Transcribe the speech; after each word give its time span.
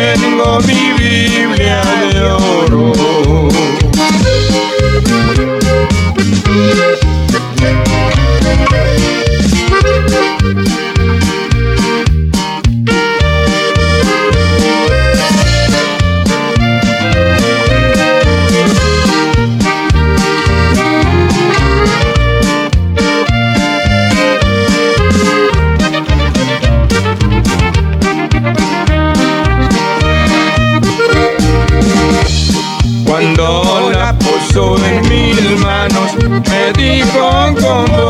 tengo 0.00 0.58
mi 0.66 0.92
Biblia 0.96 1.39
en 34.84 35.08
mis 35.08 35.60
manos, 35.60 36.14
me 36.48 36.72
dijo 36.72 37.54
con 37.60 37.84
voz 37.86 38.09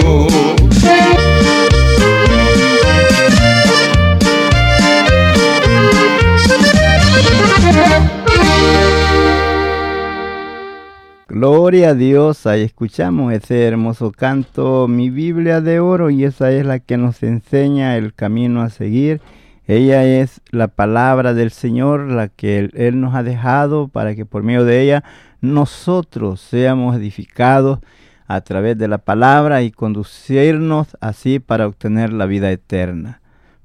Gloria 11.41 11.89
a 11.89 11.93
Dios, 11.95 12.45
ahí 12.45 12.61
escuchamos 12.61 13.33
ese 13.33 13.65
hermoso 13.65 14.11
canto, 14.11 14.87
mi 14.87 15.09
Biblia 15.09 15.59
de 15.59 15.79
oro, 15.79 16.11
y 16.11 16.23
esa 16.23 16.51
es 16.51 16.63
la 16.63 16.77
que 16.77 16.97
nos 16.97 17.23
enseña 17.23 17.97
el 17.97 18.13
camino 18.13 18.61
a 18.61 18.69
seguir. 18.69 19.21
Ella 19.65 20.05
es 20.05 20.41
la 20.51 20.67
palabra 20.67 21.33
del 21.33 21.49
Señor, 21.49 22.01
la 22.01 22.27
que 22.27 22.69
Él, 22.75 23.01
nos 23.01 23.15
ha 23.15 23.23
dejado 23.23 23.87
para 23.87 24.13
que 24.13 24.23
por 24.23 24.43
medio 24.43 24.65
de 24.65 24.83
ella 24.83 25.03
nosotros 25.41 26.41
seamos 26.41 26.95
edificados 26.95 27.79
a 28.27 28.41
través 28.41 28.77
de 28.77 28.87
la 28.87 28.99
palabra 28.99 29.63
y 29.63 29.71
conducirnos 29.71 30.95
así 31.01 31.39
para 31.39 31.65
obtener 31.65 32.13
la 32.13 32.27
vida 32.27 32.51
eterna. 32.51 33.20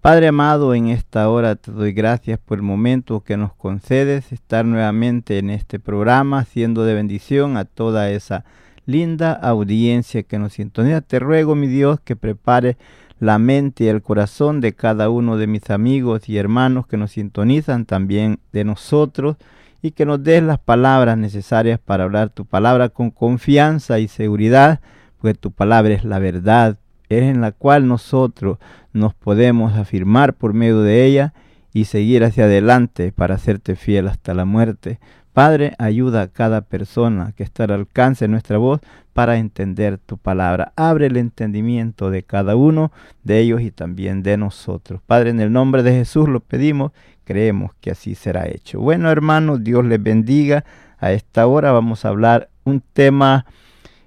Padre 0.06 0.28
amado, 0.28 0.72
en 0.72 0.86
esta 0.86 1.28
hora 1.28 1.56
te 1.56 1.72
doy 1.72 1.90
gracias 1.90 2.38
por 2.38 2.58
el 2.58 2.62
momento 2.62 3.24
que 3.24 3.36
nos 3.36 3.52
concedes 3.52 4.30
estar 4.30 4.64
nuevamente 4.64 5.38
en 5.38 5.50
este 5.50 5.80
programa, 5.80 6.44
siendo 6.44 6.84
de 6.84 6.94
bendición 6.94 7.56
a 7.56 7.64
toda 7.64 8.08
esa 8.10 8.44
linda 8.84 9.32
audiencia 9.32 10.22
que 10.22 10.38
nos 10.38 10.52
sintoniza. 10.52 11.00
Te 11.00 11.18
ruego, 11.18 11.56
mi 11.56 11.66
Dios, 11.66 11.98
que 11.98 12.14
prepare 12.14 12.76
la 13.18 13.40
mente 13.40 13.82
y 13.82 13.88
el 13.88 14.00
corazón 14.00 14.60
de 14.60 14.74
cada 14.74 15.10
uno 15.10 15.36
de 15.38 15.48
mis 15.48 15.70
amigos 15.70 16.28
y 16.28 16.38
hermanos 16.38 16.86
que 16.86 16.96
nos 16.96 17.10
sintonizan, 17.10 17.84
también 17.84 18.38
de 18.52 18.62
nosotros, 18.62 19.38
y 19.82 19.90
que 19.90 20.06
nos 20.06 20.22
des 20.22 20.40
las 20.40 20.60
palabras 20.60 21.18
necesarias 21.18 21.80
para 21.80 22.04
hablar 22.04 22.30
tu 22.30 22.44
palabra 22.44 22.90
con 22.90 23.10
confianza 23.10 23.98
y 23.98 24.06
seguridad, 24.06 24.78
pues 25.20 25.36
tu 25.36 25.50
palabra 25.50 25.94
es 25.94 26.04
la 26.04 26.20
verdad, 26.20 26.78
es 27.08 27.22
en 27.22 27.40
la 27.40 27.52
cual 27.52 27.86
nosotros 27.86 28.58
nos 28.92 29.14
podemos 29.14 29.74
afirmar 29.76 30.34
por 30.34 30.54
medio 30.54 30.80
de 30.82 31.04
ella 31.04 31.34
y 31.72 31.84
seguir 31.84 32.24
hacia 32.24 32.44
adelante 32.44 33.12
para 33.12 33.34
hacerte 33.34 33.76
fiel 33.76 34.08
hasta 34.08 34.34
la 34.34 34.44
muerte. 34.44 34.98
Padre, 35.32 35.74
ayuda 35.78 36.22
a 36.22 36.28
cada 36.28 36.62
persona 36.62 37.32
que 37.36 37.42
está 37.42 37.64
al 37.64 37.72
alcance 37.72 38.24
de 38.24 38.30
nuestra 38.30 38.56
voz 38.56 38.80
para 39.12 39.36
entender 39.36 39.98
tu 39.98 40.16
palabra. 40.16 40.72
Abre 40.76 41.08
el 41.08 41.18
entendimiento 41.18 42.10
de 42.10 42.22
cada 42.22 42.56
uno 42.56 42.90
de 43.22 43.40
ellos 43.40 43.60
y 43.60 43.70
también 43.70 44.22
de 44.22 44.38
nosotros. 44.38 45.02
Padre, 45.04 45.30
en 45.30 45.40
el 45.40 45.52
nombre 45.52 45.82
de 45.82 45.92
Jesús 45.92 46.26
lo 46.28 46.40
pedimos, 46.40 46.92
creemos 47.24 47.72
que 47.82 47.90
así 47.90 48.14
será 48.14 48.46
hecho. 48.46 48.80
Bueno, 48.80 49.10
hermanos, 49.10 49.62
Dios 49.62 49.84
les 49.84 50.02
bendiga. 50.02 50.64
A 50.98 51.12
esta 51.12 51.46
hora 51.46 51.72
vamos 51.72 52.06
a 52.06 52.08
hablar 52.08 52.48
un 52.64 52.80
tema 52.80 53.44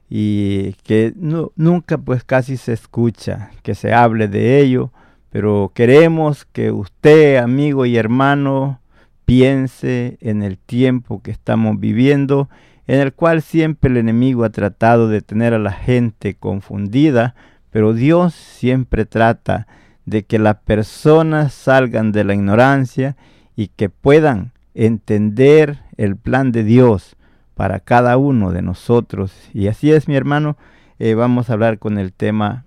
y 0.09 0.73
que 0.83 1.13
no, 1.15 1.51
nunca 1.55 1.97
pues 1.97 2.23
casi 2.23 2.57
se 2.57 2.73
escucha 2.73 3.51
que 3.61 3.75
se 3.75 3.93
hable 3.93 4.27
de 4.27 4.59
ello, 4.59 4.91
pero 5.29 5.71
queremos 5.75 6.45
que 6.45 6.71
usted, 6.71 7.37
amigo 7.37 7.85
y 7.85 7.97
hermano, 7.97 8.81
piense 9.25 10.17
en 10.21 10.41
el 10.41 10.57
tiempo 10.57 11.21
que 11.21 11.29
estamos 11.29 11.79
viviendo, 11.79 12.49
en 12.87 12.99
el 12.99 13.13
cual 13.13 13.43
siempre 13.43 13.91
el 13.91 13.97
enemigo 13.97 14.43
ha 14.43 14.49
tratado 14.49 15.07
de 15.07 15.21
tener 15.21 15.53
a 15.53 15.59
la 15.59 15.71
gente 15.71 16.33
confundida, 16.33 17.35
pero 17.69 17.93
Dios 17.93 18.33
siempre 18.33 19.05
trata 19.05 19.67
de 20.05 20.23
que 20.23 20.39
las 20.39 20.55
personas 20.55 21.53
salgan 21.53 22.11
de 22.11 22.23
la 22.23 22.33
ignorancia 22.33 23.15
y 23.55 23.67
que 23.67 23.89
puedan 23.89 24.53
entender 24.73 25.83
el 25.97 26.15
plan 26.15 26.51
de 26.51 26.63
Dios 26.63 27.15
para 27.59 27.81
cada 27.81 28.15
uno 28.15 28.53
de 28.53 28.61
nosotros. 28.61 29.33
Y 29.53 29.67
así 29.67 29.91
es, 29.91 30.07
mi 30.07 30.15
hermano, 30.15 30.55
eh, 30.97 31.13
vamos 31.13 31.49
a 31.49 31.53
hablar 31.53 31.77
con 31.77 31.97
el 31.97 32.13
tema 32.13 32.63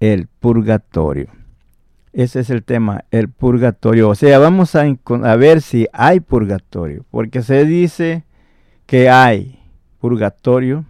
el 0.00 0.26
purgatorio. 0.26 1.28
Ese 2.14 2.40
es 2.40 2.48
el 2.48 2.64
tema, 2.64 3.04
el 3.10 3.28
purgatorio. 3.28 4.08
O 4.08 4.14
sea, 4.14 4.38
vamos 4.38 4.74
a, 4.74 4.84
a 4.84 5.36
ver 5.36 5.60
si 5.60 5.86
hay 5.92 6.20
purgatorio, 6.20 7.04
porque 7.10 7.42
se 7.42 7.66
dice 7.66 8.24
que 8.86 9.10
hay 9.10 9.60
purgatorio, 10.00 10.86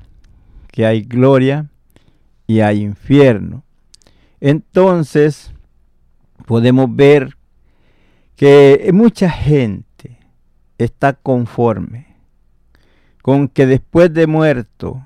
que 0.71 0.87
hay 0.87 1.03
gloria 1.03 1.67
y 2.47 2.61
hay 2.61 2.81
infierno. 2.81 3.65
Entonces, 4.41 5.53
podemos 6.47 6.95
ver 6.95 7.37
que 8.37 8.89
mucha 8.93 9.29
gente 9.29 10.21
está 10.79 11.13
conforme 11.13 12.07
con 13.27 13.49
que 13.49 13.67
después 13.67 14.15
de 14.15 14.29
muerto, 14.29 15.05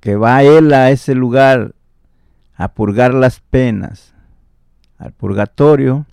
que 0.00 0.16
va 0.16 0.42
él 0.42 0.72
a 0.74 0.90
ese 0.90 1.14
lugar 1.14 1.72
a 2.56 2.72
purgar 2.74 3.14
las 3.14 3.38
penas, 3.38 4.12
al 4.98 5.12
purgatorio, 5.12 6.04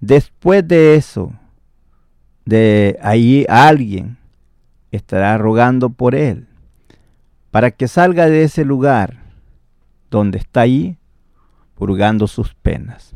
después 0.00 0.66
de 0.66 0.96
eso, 0.96 1.32
de 2.44 2.98
ahí 3.00 3.46
alguien 3.48 4.18
estará 4.90 5.38
rogando 5.38 5.90
por 5.90 6.16
él, 6.16 6.48
para 7.52 7.70
que 7.70 7.86
salga 7.86 8.26
de 8.26 8.42
ese 8.42 8.64
lugar 8.64 9.22
donde 10.10 10.38
está 10.38 10.62
ahí, 10.62 10.98
purgando 11.76 12.26
sus 12.26 12.54
penas. 12.54 13.14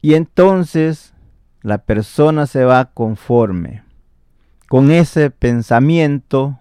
Y 0.00 0.14
entonces 0.14 1.14
la 1.62 1.78
persona 1.78 2.46
se 2.46 2.64
va 2.64 2.92
conforme 2.92 3.82
con 4.74 4.90
ese 4.90 5.30
pensamiento 5.30 6.58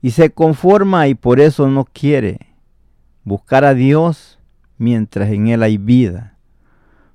y 0.00 0.10
se 0.10 0.30
conforma 0.30 1.06
y 1.06 1.14
por 1.14 1.38
eso 1.38 1.68
no 1.68 1.84
quiere 1.84 2.48
buscar 3.22 3.64
a 3.64 3.74
Dios 3.74 4.40
mientras 4.76 5.30
en 5.30 5.46
Él 5.46 5.62
hay 5.62 5.78
vida. 5.78 6.36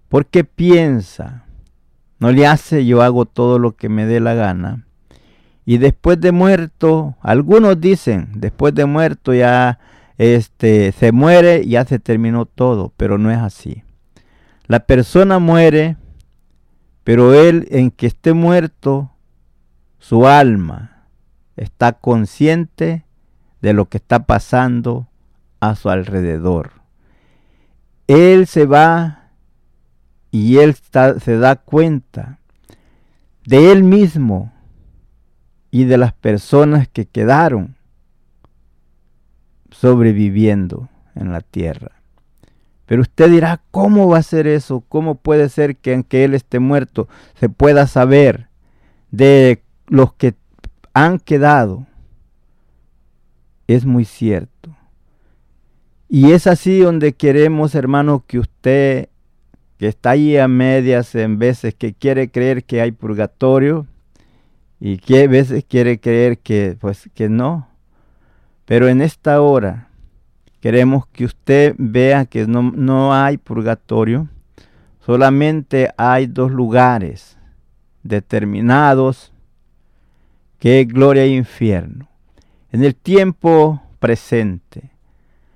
Porque 0.08 0.46
piensa, 0.46 1.44
no 2.20 2.32
le 2.32 2.48
hace 2.48 2.86
yo 2.86 3.02
hago 3.02 3.26
todo 3.26 3.60
lo 3.60 3.76
que 3.76 3.90
me 3.90 4.06
dé 4.06 4.22
la 4.22 4.34
gana. 4.34 4.86
Y 5.66 5.78
después 5.78 6.22
de 6.22 6.32
muerto, 6.32 7.18
algunos 7.20 7.82
dicen, 7.82 8.30
después 8.34 8.74
de 8.74 8.86
muerto 8.86 9.34
ya 9.34 9.78
este, 10.18 10.94
se 10.94 11.12
muere 11.12 11.64
y 11.66 11.72
ya 11.72 11.84
se 11.84 12.00
terminó 12.00 12.46
todo, 12.46 12.94
pero 12.96 13.18
no 13.18 13.30
es 13.30 13.40
así. 13.40 13.84
La 14.68 14.86
persona 14.86 15.40
muere, 15.40 15.98
pero 17.04 17.34
él 17.34 17.68
en 17.72 17.92
que 17.92 18.08
esté 18.08 18.32
muerto, 18.32 19.12
su 20.00 20.28
alma 20.28 21.06
está 21.56 21.94
consciente 21.94 23.06
de 23.62 23.74
lo 23.74 23.90
que 23.90 23.98
está 23.98 24.26
pasando 24.26 25.08
a 25.60 25.76
su 25.76 25.90
alrededor. 25.90 26.72
Él 28.08 28.48
se 28.48 28.66
va 28.66 29.32
y 30.32 30.58
él 30.58 30.76
se 30.76 31.38
da 31.38 31.56
cuenta 31.56 32.40
de 33.46 33.72
él 33.72 33.84
mismo 33.84 34.54
y 35.72 35.86
de 35.86 35.98
las 35.98 36.14
personas 36.14 36.88
que 36.88 37.06
quedaron 37.06 37.76
sobreviviendo 39.72 40.90
en 41.16 41.32
la 41.32 41.42
tierra. 41.42 41.92
Pero 42.86 43.02
usted 43.02 43.30
dirá, 43.30 43.62
¿cómo 43.72 44.08
va 44.08 44.20
a 44.20 44.24
ser 44.24 44.48
eso? 44.48 44.84
¿Cómo 44.88 45.16
puede 45.16 45.50
ser 45.50 45.76
que 45.76 45.94
aunque 45.94 46.24
Él 46.24 46.34
esté 46.34 46.60
muerto 46.60 47.08
se 47.36 47.50
pueda 47.50 47.86
saber 47.86 48.48
de 49.12 49.62
los 49.88 50.14
que 50.14 50.36
han 50.94 51.20
quedado? 51.20 51.86
Es 53.68 53.86
muy 53.86 54.06
cierto. 54.06 54.76
Y 56.10 56.32
es 56.32 56.48
así 56.48 56.80
donde 56.80 57.14
queremos, 57.14 57.76
hermano, 57.76 58.24
que 58.26 58.40
usted, 58.40 59.10
que 59.78 59.88
está 59.88 60.12
ahí 60.12 60.38
a 60.38 60.48
medias 60.48 61.14
en 61.16 61.38
veces, 61.38 61.76
que 61.76 61.94
quiere 61.94 62.32
creer 62.32 62.64
que 62.64 62.82
hay 62.82 62.92
purgatorio 62.92 63.88
y 64.80 64.98
que 64.98 65.24
a 65.24 65.28
veces 65.28 65.66
quiere 65.68 66.00
creer 66.00 66.38
que, 66.38 66.78
pues, 66.80 67.10
que 67.14 67.28
no. 67.28 67.68
Pero 68.66 68.88
en 68.88 69.02
esta 69.02 69.42
hora 69.42 69.90
queremos 70.62 71.08
que 71.08 71.26
usted 71.26 71.76
vea 71.78 72.26
que 72.26 72.48
no, 72.48 72.64
no 72.64 73.14
hay 73.14 73.38
purgatorio, 73.38 74.30
solamente 75.06 75.90
hay 75.98 76.28
dos 76.28 76.52
lugares 76.52 77.38
determinados, 78.04 79.34
que 80.60 80.82
es 80.82 80.88
gloria 80.88 81.24
e 81.24 81.30
infierno. 81.30 82.10
En 82.72 82.84
el 82.84 82.96
tiempo 82.96 83.82
presente, 84.00 84.92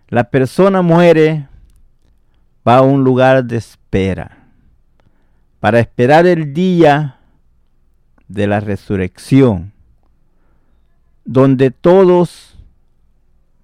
la 0.08 0.26
persona 0.26 0.82
muere, 0.82 1.48
va 2.68 2.78
a 2.78 2.82
un 2.82 3.04
lugar 3.04 3.44
de 3.44 3.58
espera, 3.58 4.38
para 5.60 5.80
esperar 5.80 6.26
el 6.26 6.54
día 6.54 7.18
de 8.28 8.48
la 8.48 8.60
resurrección, 8.60 9.74
donde 11.26 11.72
todos 11.72 12.58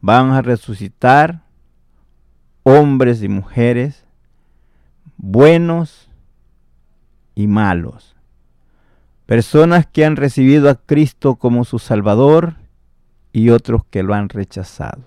van 0.01 0.31
a 0.31 0.41
resucitar, 0.41 1.41
hombres 2.63 3.23
y 3.23 3.29
mujeres, 3.29 4.03
buenos 5.15 6.09
y 7.33 7.47
malos, 7.47 8.16
personas 9.27 9.85
que 9.85 10.03
han 10.03 10.15
recibido 10.15 10.69
a 10.71 10.75
Cristo 10.75 11.35
como 11.35 11.63
su 11.63 11.77
Salvador 11.77 12.55
y 13.31 13.51
otros 13.51 13.83
que 13.91 14.01
lo 14.01 14.15
han 14.15 14.29
rechazado 14.29 15.03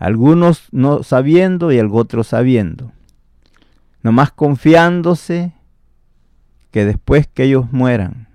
algunos 0.00 0.68
no 0.72 1.02
sabiendo 1.02 1.72
y 1.72 1.78
otros 1.78 2.28
sabiendo, 2.28 2.90
nomás 4.02 4.32
confiándose 4.32 5.52
que 6.70 6.86
después 6.86 7.26
que 7.28 7.44
ellos 7.44 7.70
mueran, 7.70 8.28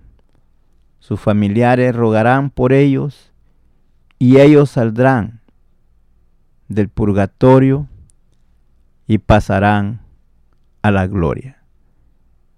sus 0.99 1.19
familiares 1.19 1.95
rogarán 1.95 2.51
por 2.51 2.71
ellos 2.71 3.33
y 4.19 4.39
ellos 4.39 4.69
saldrán 4.69 5.41
del 6.67 6.87
purgatorio 6.87 7.87
y 9.07 9.17
pasarán 9.17 10.01
a 10.83 10.91
la 10.91 11.07
gloria. 11.07 11.63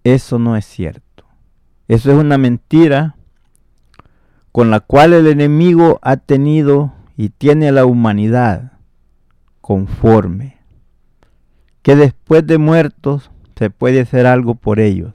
Eso 0.03 0.37
no 0.37 0.57
es 0.57 0.65
cierto. 0.65 1.06
Eso 1.87 2.11
es 2.11 2.17
una 2.17 2.37
mentira 2.37 3.15
con 4.51 4.71
la 4.71 4.79
cual 4.79 5.13
el 5.13 5.27
enemigo 5.27 5.99
ha 6.01 6.17
tenido 6.17 6.93
y 7.15 7.29
tiene 7.29 7.69
a 7.69 7.71
la 7.71 7.85
humanidad 7.85 8.73
conforme, 9.61 10.57
que 11.81 11.95
después 11.95 12.45
de 12.45 12.57
muertos 12.57 13.31
se 13.55 13.69
puede 13.69 14.01
hacer 14.01 14.25
algo 14.25 14.55
por 14.55 14.79
ellos. 14.79 15.13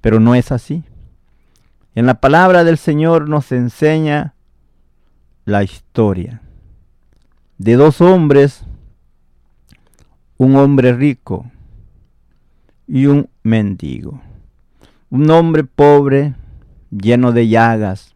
Pero 0.00 0.20
no 0.20 0.34
es 0.34 0.52
así. 0.52 0.84
En 1.94 2.06
la 2.06 2.14
palabra 2.14 2.64
del 2.64 2.78
Señor 2.78 3.28
nos 3.28 3.52
enseña 3.52 4.34
la 5.44 5.62
historia 5.62 6.42
de 7.62 7.74
dos 7.74 8.00
hombres, 8.00 8.64
un 10.36 10.56
hombre 10.56 10.92
rico 10.92 11.48
y 12.88 13.06
un 13.06 13.28
mendigo. 13.44 14.20
Un 15.12 15.30
hombre 15.30 15.62
pobre, 15.62 16.32
lleno 16.90 17.32
de 17.32 17.46
llagas, 17.46 18.14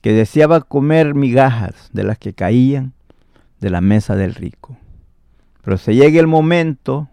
que 0.00 0.12
deseaba 0.12 0.60
comer 0.60 1.14
migajas 1.14 1.88
de 1.92 2.02
las 2.02 2.18
que 2.18 2.32
caían 2.32 2.94
de 3.60 3.70
la 3.70 3.80
mesa 3.80 4.16
del 4.16 4.34
rico. 4.34 4.76
Pero 5.62 5.78
se 5.78 5.94
llega 5.94 6.18
el 6.18 6.26
momento 6.26 7.08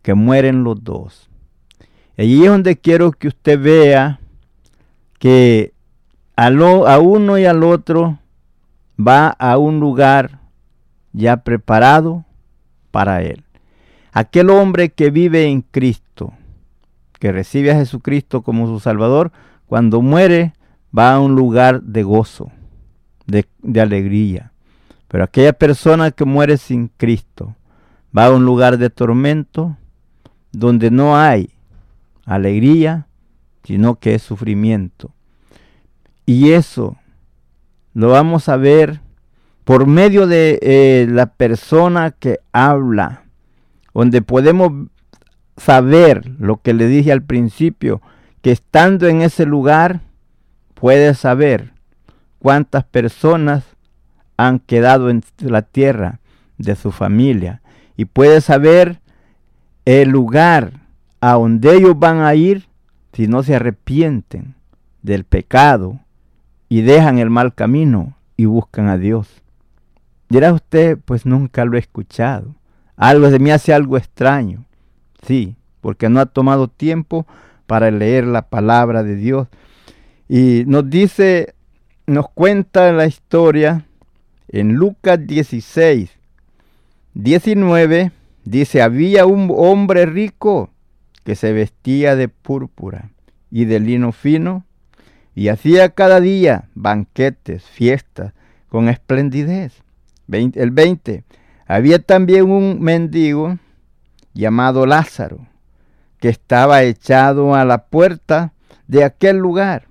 que 0.00 0.14
mueren 0.14 0.62
los 0.62 0.84
dos. 0.84 1.28
Allí 2.16 2.44
es 2.44 2.50
donde 2.50 2.76
quiero 2.76 3.10
que 3.10 3.26
usted 3.26 3.60
vea 3.60 4.20
que 5.18 5.72
a, 6.36 6.46
a 6.46 6.98
uno 7.00 7.36
y 7.36 7.46
al 7.46 7.64
otro 7.64 8.20
va 8.96 9.26
a 9.26 9.58
un 9.58 9.80
lugar 9.80 10.38
ya 11.12 11.38
preparado 11.38 12.24
para 12.92 13.22
él. 13.22 13.42
Aquel 14.12 14.50
hombre 14.50 14.90
que 14.90 15.10
vive 15.10 15.46
en 15.46 15.62
Cristo, 15.62 16.32
que 17.22 17.30
recibe 17.30 17.70
a 17.70 17.76
Jesucristo 17.76 18.42
como 18.42 18.66
su 18.66 18.80
Salvador, 18.80 19.30
cuando 19.66 20.02
muere 20.02 20.54
va 20.92 21.14
a 21.14 21.20
un 21.20 21.36
lugar 21.36 21.80
de 21.80 22.02
gozo, 22.02 22.50
de, 23.28 23.46
alegría. 23.80 24.50
Pero 25.06 25.22
aquella 25.22 25.52
persona 25.52 26.10
que 26.10 26.24
muere 26.24 26.56
sin 26.56 26.88
Cristo 26.88 27.54
va 28.12 28.26
a 28.26 28.32
un 28.32 28.44
lugar 28.44 28.76
de 28.76 28.90
tormento 28.90 29.76
donde 30.50 30.90
no 30.90 31.16
hay 31.16 31.50
alegría, 32.26 33.06
sino 33.62 34.00
que 34.00 34.16
es 34.16 34.22
sufrimiento. 34.22 35.14
Y 36.26 36.50
eso 36.50 36.96
lo 37.94 38.08
vamos 38.08 38.48
a 38.48 38.56
ver 38.56 39.00
por 39.62 39.86
medio 39.86 40.26
de 40.26 40.58
eh, 40.60 41.06
la 41.08 41.26
persona 41.26 42.10
que 42.10 42.40
habla, 42.50 43.22
donde 43.94 44.22
podemos 44.22 44.88
saber 45.56 46.30
lo 46.38 46.60
que 46.60 46.74
le 46.74 46.86
dije 46.86 47.12
al 47.12 47.22
principio, 47.22 48.00
que 48.40 48.52
estando 48.52 49.06
en 49.08 49.22
ese 49.22 49.46
lugar 49.46 50.00
puede 50.74 51.14
saber 51.14 51.72
cuántas 52.38 52.84
personas 52.84 53.64
han 54.36 54.58
quedado 54.58 55.10
en 55.10 55.22
la 55.38 55.62
tierra 55.62 56.20
de 56.58 56.74
su 56.74 56.90
familia 56.90 57.62
y 57.96 58.06
puede 58.06 58.40
saber 58.40 59.00
el 59.84 60.10
lugar 60.10 60.80
a 61.20 61.34
donde 61.34 61.76
ellos 61.76 61.98
van 61.98 62.20
a 62.20 62.34
ir 62.34 62.66
si 63.12 63.28
no 63.28 63.42
se 63.42 63.54
arrepienten 63.54 64.54
del 65.02 65.24
pecado 65.24 66.00
y 66.68 66.80
dejan 66.80 67.18
el 67.18 67.30
mal 67.30 67.54
camino 67.54 68.16
y 68.36 68.46
buscan 68.46 68.88
a 68.88 68.96
Dios. 68.96 69.28
Dirá 70.28 70.52
usted, 70.52 70.98
pues 71.04 71.26
nunca 71.26 71.64
lo 71.64 71.76
he 71.76 71.80
escuchado. 71.80 72.54
Algo 72.96 73.30
de 73.30 73.38
mí 73.38 73.50
hace 73.50 73.74
algo 73.74 73.96
extraño. 73.98 74.64
Sí, 75.26 75.56
porque 75.80 76.08
no 76.08 76.20
ha 76.20 76.26
tomado 76.26 76.68
tiempo 76.68 77.26
para 77.66 77.90
leer 77.90 78.26
la 78.26 78.42
palabra 78.42 79.02
de 79.02 79.16
Dios. 79.16 79.48
Y 80.28 80.64
nos 80.66 80.88
dice, 80.88 81.54
nos 82.06 82.28
cuenta 82.30 82.92
la 82.92 83.06
historia 83.06 83.86
en 84.48 84.74
Lucas 84.74 85.18
16, 85.26 86.10
19, 87.14 88.12
dice, 88.44 88.82
había 88.82 89.26
un 89.26 89.52
hombre 89.54 90.06
rico 90.06 90.70
que 91.24 91.36
se 91.36 91.52
vestía 91.52 92.16
de 92.16 92.28
púrpura 92.28 93.10
y 93.50 93.64
de 93.64 93.80
lino 93.80 94.12
fino 94.12 94.64
y 95.34 95.48
hacía 95.48 95.90
cada 95.90 96.20
día 96.20 96.68
banquetes, 96.74 97.64
fiestas 97.64 98.32
con 98.68 98.88
esplendidez. 98.88 99.82
el 100.28 100.70
20. 100.70 101.24
Había 101.66 101.98
también 102.00 102.50
un 102.50 102.80
mendigo 102.80 103.58
llamado 104.34 104.86
Lázaro, 104.86 105.46
que 106.18 106.28
estaba 106.28 106.82
echado 106.82 107.54
a 107.54 107.64
la 107.64 107.84
puerta 107.84 108.52
de 108.86 109.04
aquel 109.04 109.38
lugar, 109.38 109.86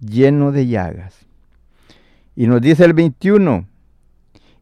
lleno 0.00 0.52
de 0.52 0.66
llagas. 0.66 1.14
Y 2.34 2.46
nos 2.46 2.60
dice 2.60 2.84
el 2.84 2.92
21, 2.92 3.66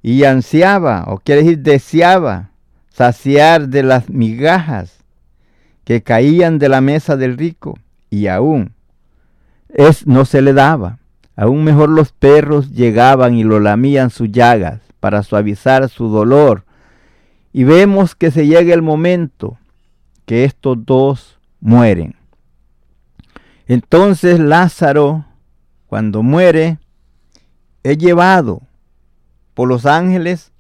y 0.03 0.25
ansiaba, 0.25 1.05
o 1.09 1.19
quiere 1.19 1.43
decir 1.43 1.59
deseaba, 1.59 2.51
saciar 2.89 3.69
de 3.69 3.83
las 3.83 4.09
migajas 4.09 4.99
que 5.85 6.03
caían 6.03 6.59
de 6.59 6.69
la 6.69 6.81
mesa 6.81 7.17
del 7.17 7.37
rico, 7.37 7.79
y 8.11 8.29
aún 8.29 8.77
es, 9.69 10.07
no 10.07 10.25
se 10.25 10.43
le 10.43 10.53
daba. 10.53 10.99
Aún 11.37 11.65
mejor 11.65 11.91
los 11.91 12.13
perros 12.13 12.73
llegaban 12.73 13.35
y 13.35 13.45
lo 13.45 13.61
lamían 13.61 14.11
sus 14.11 14.31
llagas 14.33 14.81
para 15.01 15.23
suavizar 15.23 15.89
su 15.89 16.09
dolor. 16.09 16.65
Y 17.57 17.65
vemos 17.65 18.15
que 18.15 18.31
se 18.31 18.47
llega 18.47 18.75
el 18.75 18.83
momento 18.83 19.57
que 20.27 20.45
estos 20.45 20.85
dos 20.85 21.39
mueren. 21.59 22.15
Entonces 23.67 24.39
Lázaro, 24.39 25.25
cuando 25.87 26.23
muere, 26.23 26.79
es 27.83 27.97
llevado 27.97 28.61
por 29.55 29.69
los 29.69 29.87
ángeles 29.87 30.53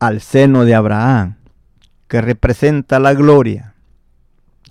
al 0.00 0.20
seno 0.20 0.66
de 0.66 0.74
Abraham, 0.74 1.36
que 2.08 2.20
representa 2.20 2.98
la 2.98 3.14
gloria, 3.14 3.72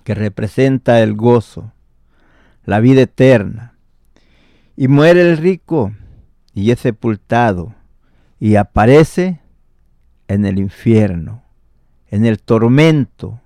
que 0.04 0.14
representa 0.14 1.02
el 1.02 1.14
gozo, 1.14 1.72
la 2.64 2.78
vida 2.78 3.02
eterna. 3.02 3.74
Y 4.76 4.86
muere 4.86 5.28
el 5.28 5.38
rico 5.38 5.92
y 6.54 6.70
es 6.70 6.78
sepultado 6.78 7.74
y 8.38 8.54
aparece 8.54 9.40
en 10.28 10.46
el 10.46 10.58
infierno, 10.58 11.42
en 12.10 12.24
el 12.24 12.40
tormento, 12.40 13.40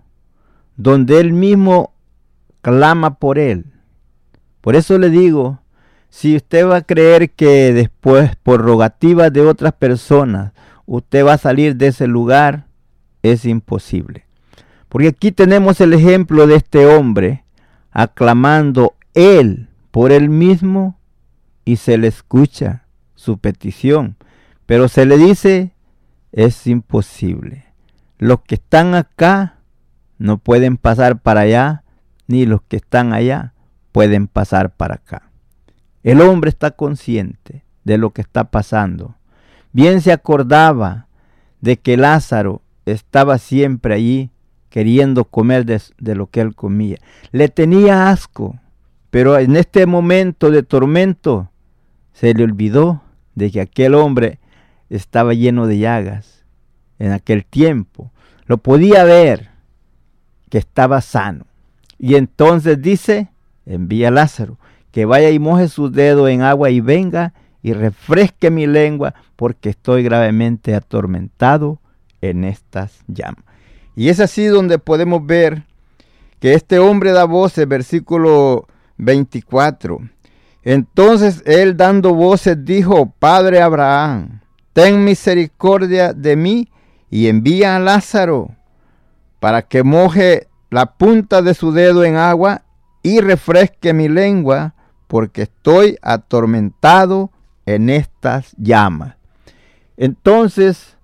donde 0.77 1.21
él 1.21 1.33
mismo 1.33 1.93
clama 2.63 3.19
por 3.19 3.39
él. 3.39 3.67
Por 4.61 4.77
eso 4.77 4.99
le 4.99 5.11
digo, 5.11 5.61
si 6.11 6.37
usted 6.37 6.67
va 6.67 6.77
a 6.77 6.83
creer 6.83 7.31
que 7.31 7.73
después, 7.73 8.37
por 8.37 8.61
rogativas 8.61 9.33
de 9.33 9.43
otras 9.43 9.73
personas, 9.73 10.53
usted 10.87 11.25
va 11.25 11.35
a 11.35 11.39
salir 11.39 11.77
de 11.77 11.89
ese 11.89 12.07
lugar, 12.07 12.67
es 13.23 13.45
imposible. 13.45 14.25
Porque 14.89 15.09
aquí 15.09 15.33
tenemos 15.33 15.81
el 15.81 15.93
ejemplo 15.93 16.47
de 16.47 16.57
este 16.57 16.87
hombre 16.87 17.45
aclamando 17.91 18.95
él 19.15 19.69
por 19.91 20.13
él 20.13 20.29
mismo 20.31 20.99
y 21.65 21.77
se 21.77 21.99
le 21.99 22.09
escucha 22.09 22.85
su 23.15 23.39
petición. 23.39 24.17
Pero 24.65 24.89
se 24.89 25.05
le 25.05 25.19
dice, 25.19 25.73
es 26.33 26.67
imposible. 26.67 27.65
Los 28.19 28.41
que 28.41 28.57
están 28.57 28.95
acá 28.95 29.59
no 30.19 30.39
pueden 30.39 30.77
pasar 30.77 31.21
para 31.21 31.43
allá, 31.43 31.85
ni 32.27 32.47
los 32.47 32.63
que 32.63 32.77
están 32.77 33.13
allá 33.13 33.55
pueden 33.93 34.27
pasar 34.27 34.71
para 34.71 34.97
acá. 34.97 35.31
El 36.03 36.21
hombre 36.21 36.51
está 36.51 36.73
consciente 36.73 37.65
de 37.85 37.99
lo 37.99 38.11
que 38.11 38.21
está 38.21 38.45
pasando. 38.45 39.17
Bien 39.73 40.01
se 40.01 40.13
acordaba 40.13 41.07
de 41.61 41.79
que 41.79 41.97
Lázaro 41.97 42.63
estaba 42.87 43.39
siempre 43.39 43.95
allí 43.95 44.31
queriendo 44.69 45.25
comer 45.25 45.65
de, 45.65 45.81
de, 45.99 46.15
lo 46.15 46.27
que 46.29 46.41
él 46.41 46.55
comía. 46.55 46.99
Le 47.33 47.49
tenía 47.49 48.11
asco, 48.11 48.59
pero 49.11 49.39
en 49.39 49.57
este 49.57 49.87
momento 49.87 50.51
de 50.51 50.63
tormento 50.63 51.51
se 52.13 52.35
le 52.35 52.45
olvidó 52.45 53.03
de 53.35 53.51
que 53.51 53.61
aquel 53.61 53.95
hombre 53.95 54.39
estaba 54.91 55.35
lleno 55.35 55.67
de 55.67 55.79
llagas 55.79 56.45
en 56.99 57.13
aquel 57.13 57.45
tiempo. 57.45 58.11
Lo 58.47 58.59
podía 58.59 59.05
ver 59.05 59.51
que 60.51 60.59
estaba 60.59 61.01
sano. 61.01 61.47
Y 61.99 62.15
entonces 62.15 62.81
dice, 62.81 63.29
envía 63.67 64.09
a 64.09 64.13
Lázaro 64.13 64.59
que 64.93 65.05
vaya 65.05 65.31
y 65.31 65.39
moje 65.39 65.69
su 65.69 65.91
dedo 65.91 66.29
en 66.29 66.43
agua 66.43 66.71
y 66.71 66.81
venga 66.81 67.35
y 67.63 67.73
refresque 67.73 68.51
mi 68.51 68.67
lengua 68.67 69.15
porque 69.37 69.71
estoy 69.71 70.03
gravemente 70.03 70.75
atormentado 70.75 71.81
en 72.21 72.45
estas 72.45 73.01
llamas. 73.07 73.45
Y 73.95 74.09
es 74.09 74.21
así 74.21 74.47
donde 74.47 74.79
podemos 74.79 75.25
ver 75.27 75.65
que 76.41 76.55
este 76.55 76.79
hombre 76.79 77.13
da 77.13 77.25
voces, 77.25 77.67
versículo 77.67 78.67
24. 78.97 79.99
Entonces 80.63 81.43
él 81.47 81.77
dando 81.77 82.15
voces 82.15 82.65
dijo, 82.65 83.13
Padre 83.19 83.61
Abraham, 83.61 84.41
ten 84.79 85.03
misericordia 85.03 86.13
de 86.13 86.37
mí 86.37 86.69
y 87.11 87.27
envía 87.27 87.75
a 87.75 87.81
Lázaro 87.81 88.55
para 89.41 89.63
que 89.63 89.83
moje 89.83 90.47
la 90.71 90.95
punta 90.97 91.43
de 91.43 91.55
su 91.55 91.73
dedo 91.73 92.05
en 92.05 92.15
agua 92.15 92.63
y 93.03 93.19
refresque 93.19 93.93
mi 93.93 94.09
lengua 94.09 94.77
porque 95.09 95.43
estoy 95.43 95.99
atormentado 96.01 97.33
en 97.67 97.91
estas 97.91 98.55
llamas. 98.57 99.17
Entonces, 99.97 100.97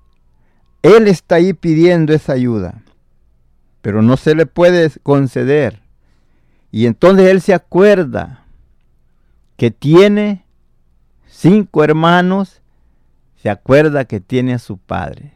él 0.84 1.08
está 1.08 1.34
ahí 1.34 1.52
pidiendo 1.52 2.12
esa 2.12 2.34
ayuda, 2.34 2.80
pero 3.82 4.02
no 4.02 4.16
se 4.16 4.36
le 4.36 4.46
puede 4.46 4.88
conceder. 5.02 5.82
Y 6.70 6.86
entonces 6.86 7.26
él 7.26 7.40
se 7.40 7.54
acuerda 7.54 8.44
que 9.56 9.72
tiene 9.72 10.44
cinco 11.26 11.82
hermanos, 11.82 12.60
se 13.44 13.50
acuerda 13.50 14.06
que 14.06 14.20
tiene 14.20 14.54
a 14.54 14.58
su 14.58 14.78
padre. 14.78 15.34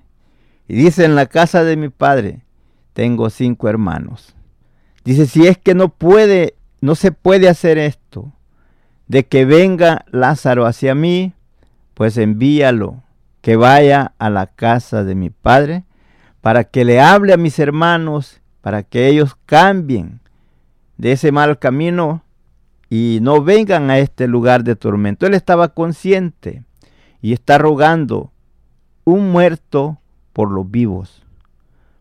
Y 0.66 0.76
dice, 0.76 1.04
en 1.04 1.14
la 1.14 1.26
casa 1.26 1.62
de 1.62 1.76
mi 1.76 1.90
padre 1.90 2.40
tengo 2.94 3.28
cinco 3.28 3.68
hermanos. 3.68 4.34
Dice, 5.04 5.26
si 5.26 5.46
es 5.46 5.58
que 5.58 5.74
no 5.74 5.90
puede, 5.90 6.54
no 6.80 6.94
se 6.94 7.12
puede 7.12 7.50
hacer 7.50 7.76
esto, 7.76 8.32
de 9.08 9.26
que 9.26 9.44
venga 9.44 10.06
Lázaro 10.10 10.64
hacia 10.64 10.94
mí, 10.94 11.34
pues 11.92 12.16
envíalo, 12.16 13.02
que 13.42 13.56
vaya 13.56 14.14
a 14.16 14.30
la 14.30 14.46
casa 14.46 15.04
de 15.04 15.14
mi 15.14 15.28
padre, 15.28 15.84
para 16.40 16.64
que 16.64 16.86
le 16.86 17.02
hable 17.02 17.34
a 17.34 17.36
mis 17.36 17.58
hermanos, 17.58 18.40
para 18.62 18.84
que 18.84 19.08
ellos 19.08 19.36
cambien 19.44 20.20
de 20.96 21.12
ese 21.12 21.30
mal 21.30 21.58
camino 21.58 22.22
y 22.88 23.18
no 23.20 23.42
vengan 23.42 23.90
a 23.90 23.98
este 23.98 24.28
lugar 24.28 24.64
de 24.64 24.76
tormento. 24.76 25.26
Él 25.26 25.34
estaba 25.34 25.74
consciente 25.74 26.64
y 27.20 27.32
está 27.32 27.58
rogando 27.58 28.32
un 29.04 29.32
muerto 29.32 29.98
por 30.32 30.50
los 30.50 30.70
vivos. 30.70 31.24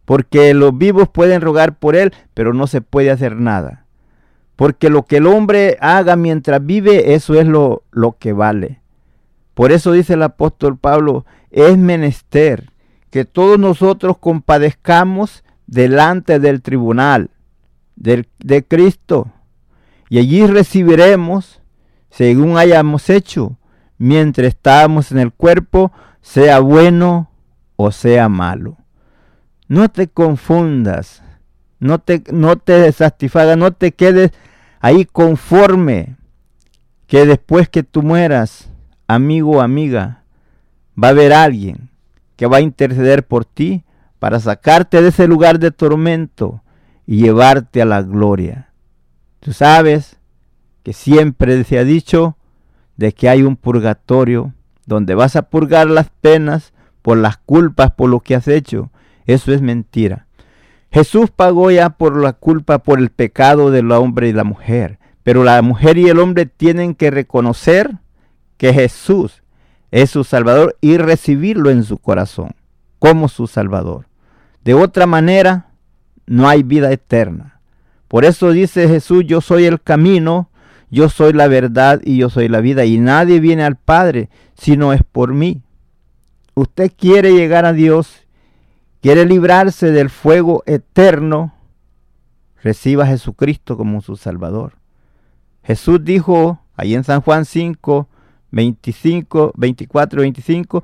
Porque 0.06 0.54
los 0.54 0.78
vivos 0.78 1.10
pueden 1.10 1.42
rogar 1.42 1.78
por 1.80 1.96
él, 1.96 2.14
pero 2.34 2.54
no 2.54 2.68
se 2.68 2.82
puede 2.82 3.12
hacer 3.12 3.36
nada. 3.36 3.86
Porque 4.56 4.90
lo 4.90 5.04
que 5.04 5.18
el 5.18 5.28
hombre 5.28 5.78
haga 5.82 6.16
mientras 6.16 6.66
vive, 6.66 7.14
eso 7.14 7.36
es 7.40 7.46
lo, 7.46 7.84
lo 7.92 8.18
que 8.18 8.34
vale. 8.34 8.82
Por 9.54 9.72
eso 9.72 9.92
dice 9.92 10.14
el 10.14 10.24
apóstol 10.24 10.78
Pablo, 10.78 11.26
es 11.52 11.78
menester 11.78 12.72
que 13.10 13.26
todos 13.26 13.58
nosotros 13.58 14.18
compadezcamos 14.18 15.44
delante 15.66 16.40
del 16.40 16.62
tribunal 16.62 17.30
de 17.96 18.66
Cristo. 18.68 19.32
Y 20.10 20.20
allí 20.20 20.46
recibiremos, 20.46 21.62
según 22.10 22.58
hayamos 22.58 23.10
hecho, 23.10 23.58
mientras 23.98 24.48
estábamos 24.48 25.12
en 25.12 25.20
el 25.20 25.32
cuerpo, 25.32 25.92
sea 26.22 26.60
bueno 26.60 27.30
o 27.76 27.92
sea 27.92 28.30
malo. 28.30 28.78
No 29.68 29.90
te 29.90 30.08
confundas, 30.08 31.24
no 31.80 32.00
te, 32.00 32.24
no 32.32 32.58
te 32.58 32.92
satisfagas, 32.92 33.58
no 33.58 33.74
te 33.74 33.92
quedes 33.92 34.32
ahí 34.80 35.06
conforme 35.06 36.16
que 37.08 37.26
después 37.26 37.70
que 37.70 37.84
tú 37.84 38.04
mueras, 38.04 38.70
amigo 39.08 39.58
o 39.58 39.62
amiga, 39.62 40.24
va 41.02 41.10
a 41.10 41.12
haber 41.12 41.34
alguien 41.34 41.90
que 42.36 42.48
va 42.48 42.58
a 42.58 42.62
interceder 42.62 43.26
por 43.26 43.46
ti 43.46 43.84
para 44.20 44.40
sacarte 44.40 45.02
de 45.02 45.10
ese 45.10 45.28
lugar 45.28 45.60
de 45.60 45.72
tormento 45.72 46.62
y 47.06 47.22
llevarte 47.22 47.82
a 47.82 47.86
la 47.86 48.02
gloria. 48.02 48.70
Tú 49.40 49.54
sabes 49.54 50.18
que 50.84 50.94
siempre 50.94 51.64
se 51.64 51.80
ha 51.80 51.84
dicho 51.84 52.37
de 52.98 53.14
que 53.14 53.30
hay 53.30 53.44
un 53.44 53.56
purgatorio 53.56 54.54
donde 54.86 55.16
vas 55.16 55.36
a 55.36 55.44
purgar 55.44 55.88
las 55.88 56.10
penas 56.10 56.74
por 57.02 57.18
las 57.18 57.38
culpas 57.38 57.92
por 57.92 58.10
lo 58.10 58.20
que 58.20 58.36
has 58.36 58.48
hecho. 58.48 58.92
Eso 59.26 59.54
es 59.54 59.62
mentira. 59.62 60.28
Jesús 60.92 61.30
pagó 61.30 61.70
ya 61.72 61.92
por 61.92 62.22
la 62.22 62.34
culpa, 62.34 62.80
por 62.80 63.00
el 63.00 63.10
pecado 63.10 63.72
del 63.72 63.92
hombre 63.92 64.30
y 64.30 64.34
la 64.34 64.44
mujer. 64.44 65.00
Pero 65.24 65.44
la 65.44 65.62
mujer 65.62 65.98
y 65.98 66.08
el 66.08 66.20
hombre 66.20 66.46
tienen 66.46 66.96
que 66.96 67.12
reconocer 67.12 67.98
que 68.58 68.74
Jesús 68.74 69.44
es 69.92 70.10
su 70.10 70.24
Salvador 70.24 70.78
y 70.82 70.98
recibirlo 70.98 71.70
en 71.70 71.84
su 71.84 71.98
corazón 71.98 72.52
como 73.00 73.28
su 73.28 73.48
Salvador. 73.48 74.08
De 74.64 74.74
otra 74.74 75.06
manera, 75.06 75.68
no 76.26 76.48
hay 76.48 76.64
vida 76.64 76.92
eterna. 76.92 77.60
Por 78.08 78.26
eso 78.26 78.52
dice 78.52 78.88
Jesús, 78.88 79.24
yo 79.26 79.42
soy 79.42 79.66
el 79.66 79.82
camino, 79.82 80.50
yo 80.90 81.10
soy 81.10 81.34
la 81.34 81.48
verdad 81.48 82.02
y 82.04 82.18
yo 82.18 82.30
soy 82.30 82.48
la 82.48 82.62
vida. 82.62 82.86
Y 82.86 82.98
nadie 82.98 83.40
viene 83.40 83.64
al 83.64 83.76
Padre 83.76 84.30
si 84.58 84.78
no 84.78 84.94
es 84.94 85.02
por 85.04 85.34
mí. 85.34 85.62
Usted 86.56 86.92
quiere 86.98 87.34
llegar 87.34 87.66
a 87.66 87.74
Dios 87.74 88.28
quiere 89.02 89.26
librarse 89.26 89.92
del 89.92 90.10
fuego 90.10 90.64
eterno, 90.66 91.54
reciba 92.62 93.06
a 93.06 93.08
Jesucristo 93.08 93.78
como 93.78 94.02
su 94.02 94.18
Salvador. 94.18 94.74
Jesús 95.64 96.04
dijo 96.04 96.60
ahí 96.76 96.94
en 96.94 97.04
San 97.04 97.22
Juan 97.22 97.46
5, 97.46 98.08
25, 98.52 99.54
24, 99.56 100.22
25, 100.22 100.84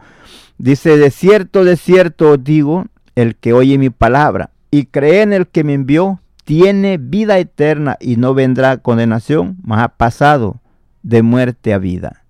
dice, 0.58 0.98
de 0.98 1.12
cierto, 1.12 1.64
de 1.64 1.78
cierto 1.78 2.32
os 2.32 2.44
digo, 2.44 2.86
el 3.16 3.36
que 3.36 3.54
oye 3.54 3.78
mi 3.78 3.90
palabra 3.90 4.52
y 4.72 4.86
cree 4.86 5.22
en 5.22 5.34
el 5.34 5.48
que 5.48 5.64
me 5.64 5.74
envió, 5.74 6.20
tiene 6.44 6.98
vida 6.98 7.38
eterna 7.38 7.98
y 8.00 8.18
no 8.18 8.34
vendrá 8.34 8.78
condenación, 8.78 9.58
mas 9.64 9.84
ha 9.84 9.90
pasado 9.90 10.60
de 11.02 11.22
muerte 11.22 11.74
a 11.74 11.78
vida. 11.78 12.24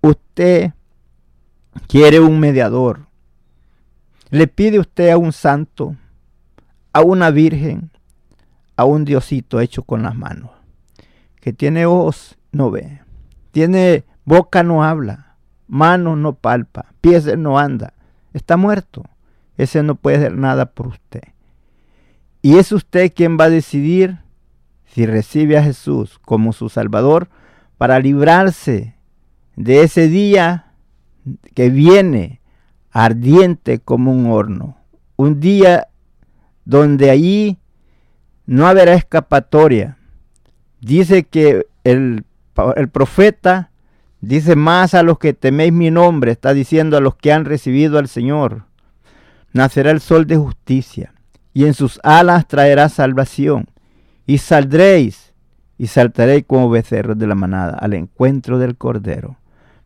Usted 0.00 0.72
quiere 1.86 2.20
un 2.20 2.38
mediador. 2.40 3.06
Le 4.30 4.46
pide 4.46 4.78
usted 4.78 5.10
a 5.10 5.18
un 5.18 5.32
santo, 5.32 5.96
a 6.92 7.02
una 7.02 7.30
virgen, 7.30 7.90
a 8.76 8.84
un 8.84 9.04
diosito 9.04 9.60
hecho 9.60 9.82
con 9.82 10.02
las 10.02 10.14
manos, 10.14 10.50
que 11.40 11.52
tiene 11.52 11.86
ojos, 11.86 12.38
no 12.50 12.70
ve, 12.70 13.02
tiene 13.50 14.04
boca, 14.24 14.62
no 14.62 14.84
habla, 14.84 15.36
manos 15.66 16.16
no 16.16 16.34
palpa, 16.34 16.86
pies 17.00 17.36
no 17.36 17.58
anda, 17.58 17.92
está 18.32 18.56
muerto. 18.56 19.04
Ese 19.58 19.82
no 19.82 19.96
puede 19.96 20.16
hacer 20.16 20.36
nada 20.36 20.66
por 20.66 20.88
usted. 20.88 21.22
Y 22.42 22.58
es 22.58 22.72
usted 22.72 23.12
quien 23.14 23.38
va 23.38 23.44
a 23.44 23.50
decidir 23.50 24.18
si 24.86 25.06
recibe 25.06 25.56
a 25.56 25.62
Jesús 25.62 26.18
como 26.18 26.52
su 26.52 26.68
Salvador 26.68 27.28
para 27.78 28.00
librarse 28.00 28.96
de 29.54 29.84
ese 29.84 30.08
día 30.08 30.72
que 31.54 31.70
viene 31.70 32.40
ardiente 32.90 33.78
como 33.78 34.10
un 34.12 34.26
horno. 34.26 34.76
Un 35.16 35.38
día 35.38 35.86
donde 36.64 37.10
allí 37.10 37.58
no 38.44 38.66
habrá 38.66 38.94
escapatoria. 38.94 39.96
Dice 40.80 41.22
que 41.22 41.66
el, 41.84 42.24
profeta 42.90 43.70
dice 44.20 44.56
más 44.56 44.94
a 44.94 45.04
los 45.04 45.18
que 45.18 45.32
teméis 45.32 45.72
mi 45.72 45.92
nombre, 45.92 46.32
está 46.32 46.52
diciendo 46.54 46.96
a 46.96 47.00
los 47.00 47.14
que 47.14 47.32
han 47.32 47.44
recibido 47.44 47.98
al 47.98 48.08
Señor. 48.08 48.64
Nacerá 49.52 49.92
el 49.92 50.00
sol 50.00 50.26
de 50.26 50.36
justicia 50.36 51.11
y 51.54 51.64
en 51.66 51.74
sus 51.74 52.00
alas 52.02 52.46
traerá 52.46 52.88
salvación. 52.88 53.66
Y 54.26 54.38
saldréis 54.38 55.32
y 55.78 55.88
saltaréis 55.88 56.44
como 56.46 56.70
becerros 56.70 57.18
de 57.18 57.26
la 57.26 57.34
manada 57.34 57.76
al 57.78 57.94
encuentro 57.94 58.58
del 58.58 58.76
Cordero. 58.76 59.36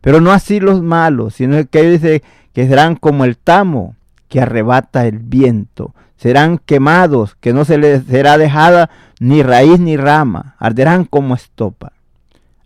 Pero 0.01 0.21
no 0.21 0.31
así 0.31 0.59
los 0.59 0.81
malos, 0.81 1.35
sino 1.35 1.65
que 1.67 1.83
dice 1.83 2.23
que 2.53 2.67
serán 2.67 2.95
como 2.95 3.25
el 3.25 3.37
tamo 3.37 3.95
que 4.29 4.41
arrebata 4.41 5.07
el 5.07 5.19
viento. 5.19 5.93
Serán 6.17 6.57
quemados, 6.57 7.35
que 7.35 7.53
no 7.53 7.65
se 7.65 7.77
les 7.77 8.03
será 8.05 8.37
dejada 8.37 8.89
ni 9.19 9.43
raíz 9.43 9.79
ni 9.79 9.97
rama, 9.97 10.55
arderán 10.59 11.05
como 11.05 11.35
estopa. 11.35 11.93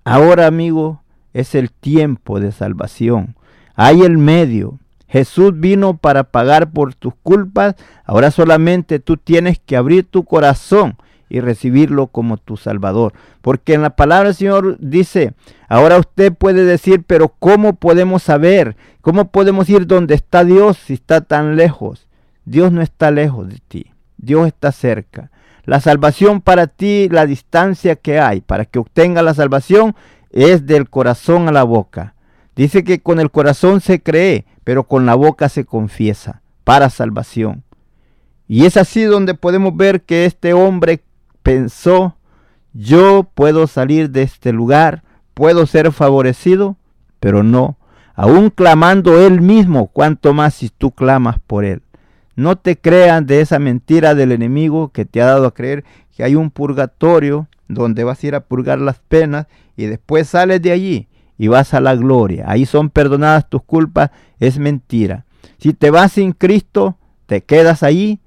Ahora, 0.03 0.47
amigo, 0.47 1.01
es 1.33 1.55
el 1.55 1.71
tiempo 1.71 2.39
de 2.39 2.51
salvación. 2.51 3.35
Hay 3.75 4.01
el 4.01 4.17
medio, 4.17 4.79
Jesús 5.11 5.59
vino 5.59 5.97
para 5.97 6.23
pagar 6.23 6.71
por 6.71 6.95
tus 6.95 7.13
culpas. 7.21 7.75
Ahora 8.05 8.31
solamente 8.31 8.99
tú 8.99 9.17
tienes 9.17 9.59
que 9.59 9.75
abrir 9.75 10.05
tu 10.05 10.23
corazón 10.23 10.95
y 11.27 11.41
recibirlo 11.41 12.07
como 12.07 12.37
tu 12.37 12.55
Salvador. 12.55 13.11
Porque 13.41 13.73
en 13.73 13.81
la 13.81 13.97
palabra 13.97 14.29
del 14.29 14.35
Señor 14.35 14.77
dice, 14.79 15.33
ahora 15.67 15.97
usted 15.97 16.33
puede 16.33 16.63
decir, 16.63 17.03
pero 17.05 17.27
¿cómo 17.27 17.73
podemos 17.75 18.23
saber? 18.23 18.77
¿Cómo 19.01 19.31
podemos 19.31 19.69
ir 19.69 19.85
donde 19.85 20.15
está 20.15 20.45
Dios 20.45 20.77
si 20.77 20.93
está 20.93 21.19
tan 21.19 21.57
lejos? 21.57 22.07
Dios 22.45 22.71
no 22.71 22.81
está 22.81 23.11
lejos 23.11 23.49
de 23.49 23.59
ti, 23.67 23.91
Dios 24.17 24.47
está 24.47 24.71
cerca. 24.71 25.29
La 25.65 25.81
salvación 25.81 26.39
para 26.39 26.67
ti, 26.67 27.09
la 27.11 27.25
distancia 27.25 27.97
que 27.97 28.19
hay 28.19 28.39
para 28.39 28.63
que 28.63 28.79
obtenga 28.79 29.21
la 29.21 29.33
salvación 29.33 29.93
es 30.31 30.65
del 30.65 30.89
corazón 30.89 31.49
a 31.49 31.51
la 31.51 31.63
boca. 31.63 32.15
Dice 32.55 32.83
que 32.83 33.01
con 33.01 33.19
el 33.19 33.31
corazón 33.31 33.81
se 33.81 34.01
cree, 34.01 34.45
pero 34.63 34.83
con 34.83 35.05
la 35.05 35.15
boca 35.15 35.49
se 35.49 35.65
confiesa 35.65 36.41
para 36.63 36.89
salvación. 36.89 37.63
Y 38.47 38.65
es 38.65 38.77
así 38.77 39.03
donde 39.03 39.33
podemos 39.33 39.75
ver 39.75 40.01
que 40.01 40.25
este 40.25 40.53
hombre 40.53 41.03
pensó, 41.41 42.17
yo 42.73 43.29
puedo 43.33 43.67
salir 43.67 44.09
de 44.09 44.23
este 44.23 44.51
lugar, 44.51 45.03
puedo 45.33 45.65
ser 45.65 45.91
favorecido, 45.91 46.77
pero 47.19 47.43
no, 47.43 47.77
aún 48.13 48.49
clamando 48.49 49.25
él 49.25 49.41
mismo, 49.41 49.87
cuanto 49.87 50.33
más 50.33 50.55
si 50.55 50.69
tú 50.69 50.91
clamas 50.91 51.37
por 51.39 51.65
él. 51.65 51.81
No 52.35 52.57
te 52.57 52.77
crean 52.77 53.25
de 53.25 53.41
esa 53.41 53.59
mentira 53.59 54.15
del 54.15 54.31
enemigo 54.31 54.89
que 54.89 55.05
te 55.05 55.21
ha 55.21 55.25
dado 55.25 55.47
a 55.47 55.53
creer 55.53 55.83
que 56.15 56.23
hay 56.23 56.35
un 56.35 56.49
purgatorio 56.49 57.47
donde 57.67 58.03
vas 58.03 58.23
a 58.23 58.27
ir 58.27 58.35
a 58.35 58.41
purgar 58.41 58.79
las 58.79 58.99
penas 58.99 59.47
y 59.75 59.85
después 59.85 60.29
sales 60.29 60.61
de 60.61 60.71
allí 60.71 61.07
y 61.41 61.47
vas 61.47 61.73
a 61.73 61.81
la 61.81 61.95
gloria. 61.95 62.45
Ahí 62.47 62.67
son 62.67 62.91
perdonadas 62.91 63.49
tus 63.49 63.63
culpas, 63.63 64.11
es 64.39 64.59
mentira. 64.59 65.25
Si 65.57 65.73
te 65.73 65.89
vas 65.89 66.11
sin 66.11 66.33
Cristo, 66.33 66.97
te 67.25 67.41
quedas 67.41 67.81
ahí, 67.81 68.19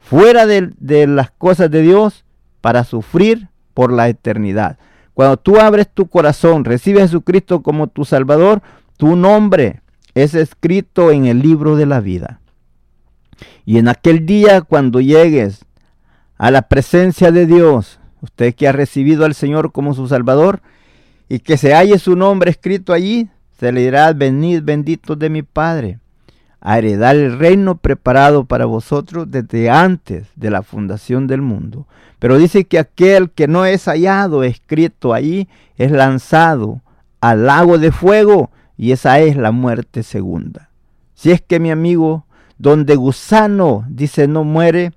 fuera 0.00 0.46
de, 0.46 0.72
de 0.80 1.06
las 1.06 1.30
cosas 1.30 1.70
de 1.70 1.82
Dios, 1.82 2.24
para 2.60 2.82
sufrir 2.82 3.50
por 3.72 3.92
la 3.92 4.08
eternidad. 4.08 4.78
Cuando 5.14 5.36
tú 5.36 5.60
abres 5.60 5.88
tu 5.88 6.08
corazón, 6.08 6.64
recibes 6.64 7.04
a 7.04 7.06
Jesucristo 7.06 7.62
como 7.62 7.86
tu 7.86 8.04
Salvador, 8.04 8.62
tu 8.96 9.14
nombre 9.14 9.80
es 10.16 10.34
escrito 10.34 11.12
en 11.12 11.26
el 11.26 11.42
libro 11.42 11.76
de 11.76 11.86
la 11.86 12.00
vida. 12.00 12.40
Y 13.64 13.78
en 13.78 13.86
aquel 13.86 14.26
día, 14.26 14.62
cuando 14.62 15.00
llegues 15.00 15.64
a 16.36 16.50
la 16.50 16.62
presencia 16.62 17.30
de 17.30 17.46
Dios, 17.46 18.00
usted 18.22 18.56
que 18.56 18.66
ha 18.66 18.72
recibido 18.72 19.24
al 19.24 19.36
Señor 19.36 19.70
como 19.70 19.94
su 19.94 20.08
Salvador, 20.08 20.62
y 21.28 21.40
que 21.40 21.56
se 21.56 21.74
halle 21.74 21.98
su 21.98 22.16
nombre 22.16 22.50
escrito 22.50 22.92
allí, 22.92 23.28
se 23.58 23.72
le 23.72 23.82
dirá, 23.82 24.12
venid 24.12 24.62
benditos 24.62 25.18
de 25.18 25.30
mi 25.30 25.42
Padre, 25.42 25.98
a 26.60 26.78
heredar 26.78 27.16
el 27.16 27.38
reino 27.38 27.76
preparado 27.76 28.44
para 28.44 28.64
vosotros 28.64 29.30
desde 29.30 29.70
antes 29.70 30.28
de 30.36 30.50
la 30.50 30.62
fundación 30.62 31.26
del 31.26 31.42
mundo. 31.42 31.86
Pero 32.18 32.38
dice 32.38 32.64
que 32.64 32.78
aquel 32.78 33.30
que 33.30 33.46
no 33.46 33.64
es 33.64 33.84
hallado 33.84 34.42
escrito 34.42 35.14
allí 35.14 35.48
es 35.76 35.90
lanzado 35.90 36.80
al 37.20 37.46
lago 37.46 37.78
de 37.78 37.92
fuego 37.92 38.50
y 38.76 38.92
esa 38.92 39.20
es 39.20 39.36
la 39.36 39.52
muerte 39.52 40.02
segunda. 40.02 40.70
Si 41.14 41.30
es 41.30 41.40
que 41.40 41.60
mi 41.60 41.70
amigo, 41.70 42.26
donde 42.58 42.96
gusano 42.96 43.84
dice 43.88 44.28
no 44.28 44.44
muere 44.44 44.92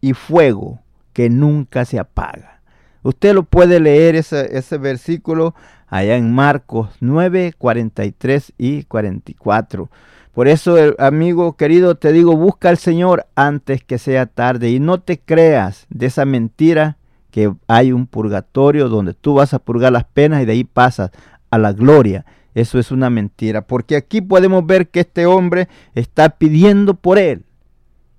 y 0.00 0.14
fuego 0.14 0.80
que 1.12 1.30
nunca 1.30 1.84
se 1.84 1.98
apaga. 1.98 2.61
Usted 3.02 3.34
lo 3.34 3.42
puede 3.42 3.80
leer 3.80 4.14
ese, 4.14 4.56
ese 4.56 4.78
versículo 4.78 5.54
allá 5.88 6.16
en 6.16 6.32
Marcos 6.32 6.88
9, 7.00 7.52
43 7.58 8.52
y 8.56 8.84
44. 8.84 9.90
Por 10.32 10.48
eso, 10.48 10.76
amigo 10.98 11.56
querido, 11.56 11.96
te 11.96 12.12
digo, 12.12 12.34
busca 12.36 12.70
al 12.70 12.78
Señor 12.78 13.26
antes 13.34 13.84
que 13.84 13.98
sea 13.98 14.24
tarde 14.24 14.70
y 14.70 14.80
no 14.80 15.00
te 15.00 15.18
creas 15.18 15.86
de 15.90 16.06
esa 16.06 16.24
mentira 16.24 16.96
que 17.30 17.52
hay 17.66 17.92
un 17.92 18.06
purgatorio 18.06 18.88
donde 18.88 19.12
tú 19.12 19.34
vas 19.34 19.52
a 19.52 19.58
purgar 19.58 19.92
las 19.92 20.04
penas 20.04 20.42
y 20.42 20.46
de 20.46 20.52
ahí 20.52 20.64
pasas 20.64 21.10
a 21.50 21.58
la 21.58 21.72
gloria. 21.72 22.24
Eso 22.54 22.78
es 22.78 22.90
una 22.90 23.10
mentira, 23.10 23.62
porque 23.62 23.96
aquí 23.96 24.22
podemos 24.22 24.64
ver 24.64 24.88
que 24.88 25.00
este 25.00 25.26
hombre 25.26 25.68
está 25.94 26.30
pidiendo 26.30 26.94
por 26.94 27.18
él. 27.18 27.44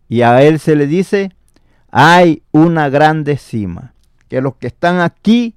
Y 0.09 0.21
a 0.21 0.43
él 0.43 0.59
se 0.59 0.75
le 0.75 0.85
dice, 0.85 1.31
hay 1.89 2.43
una 2.51 2.89
grande 2.89 3.37
cima 3.37 3.93
que 4.33 4.41
los 4.41 4.55
que 4.55 4.65
están 4.65 4.99
aquí 4.99 5.53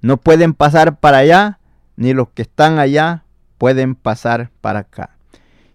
no 0.00 0.18
pueden 0.18 0.54
pasar 0.54 1.00
para 1.00 1.18
allá, 1.18 1.58
ni 1.96 2.12
los 2.12 2.28
que 2.28 2.42
están 2.42 2.78
allá 2.78 3.24
pueden 3.58 3.96
pasar 3.96 4.52
para 4.60 4.78
acá. 4.78 5.16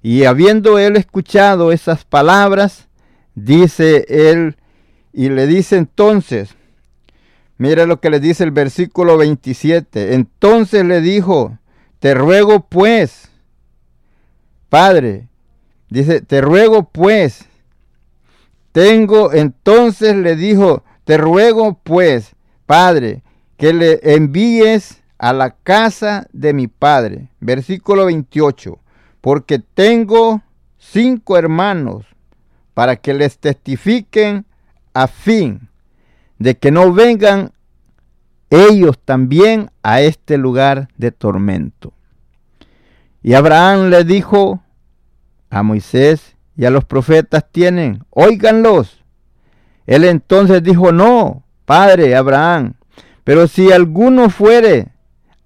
Y 0.02 0.24
habiendo 0.24 0.80
él 0.80 0.96
escuchado 0.96 1.74
esas 1.74 2.06
palabras, 2.06 2.88
dice 3.36 4.06
él, 4.08 4.56
y 5.12 5.28
le 5.28 5.48
dice 5.48 5.76
entonces, 5.76 6.56
mira 7.58 7.86
lo 7.86 8.00
que 8.00 8.10
le 8.10 8.22
dice 8.22 8.46
el 8.46 8.52
versículo 8.52 9.18
27, 9.18 10.14
entonces 10.14 10.86
le 10.86 11.02
dijo, 11.02 11.58
te 12.00 12.14
ruego 12.14 12.62
pues, 12.70 13.30
Padre, 14.70 15.28
dice, 15.90 16.22
te 16.22 16.40
ruego 16.40 16.84
pues, 16.90 17.48
tengo, 18.72 19.34
entonces 19.34 20.16
le 20.16 20.38
dijo, 20.38 20.86
te 21.10 21.18
ruego 21.18 21.74
pues, 21.74 22.36
Padre, 22.68 23.24
que 23.58 23.74
le 23.74 24.00
envíes 24.04 25.02
a 25.18 25.34
la 25.34 25.56
casa 25.56 26.28
de 26.34 26.54
mi 26.54 26.68
Padre. 26.68 27.32
Versículo 27.40 28.06
28. 28.06 28.78
Porque 29.20 29.58
tengo 29.58 30.44
cinco 30.78 31.36
hermanos 31.36 32.06
para 32.76 32.98
que 32.98 33.16
les 33.16 33.40
testifiquen 33.40 34.46
a 34.94 35.08
fin 35.08 35.70
de 36.38 36.60
que 36.60 36.70
no 36.70 36.94
vengan 36.94 37.54
ellos 38.52 39.00
también 39.04 39.72
a 39.82 40.02
este 40.02 40.38
lugar 40.38 40.90
de 40.96 41.12
tormento. 41.12 41.92
Y 43.24 43.34
Abraham 43.34 43.90
le 43.90 44.04
dijo 44.04 44.62
a 45.50 45.64
Moisés 45.64 46.36
y 46.56 46.66
a 46.66 46.70
los 46.70 46.86
profetas 46.86 47.46
tienen, 47.52 48.04
óiganlos. 48.12 48.99
Él 49.90 50.06
entonces 50.06 50.62
dijo, 50.62 50.92
no, 50.92 51.42
padre 51.66 52.16
Abraham, 52.16 52.76
pero 53.24 53.48
si 53.48 53.72
alguno 53.72 54.30
fuere 54.30 54.90